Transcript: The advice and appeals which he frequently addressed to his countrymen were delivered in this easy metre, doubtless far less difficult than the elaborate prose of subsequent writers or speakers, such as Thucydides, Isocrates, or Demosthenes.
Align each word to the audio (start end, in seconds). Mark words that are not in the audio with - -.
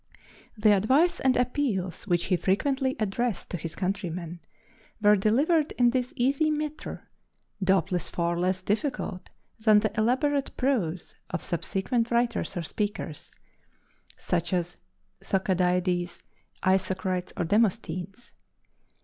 The 0.57 0.75
advice 0.75 1.19
and 1.19 1.37
appeals 1.37 2.07
which 2.07 2.23
he 2.23 2.35
frequently 2.35 2.95
addressed 2.99 3.51
to 3.51 3.57
his 3.57 3.75
countrymen 3.75 4.39
were 4.99 5.15
delivered 5.15 5.73
in 5.73 5.91
this 5.91 6.11
easy 6.15 6.49
metre, 6.49 7.07
doubtless 7.63 8.09
far 8.09 8.35
less 8.39 8.63
difficult 8.63 9.29
than 9.59 9.79
the 9.81 9.93
elaborate 9.95 10.57
prose 10.57 11.13
of 11.29 11.43
subsequent 11.43 12.09
writers 12.09 12.57
or 12.57 12.63
speakers, 12.63 13.35
such 14.17 14.53
as 14.53 14.75
Thucydides, 15.23 16.23
Isocrates, 16.63 17.31
or 17.37 17.43
Demosthenes. 17.45 18.33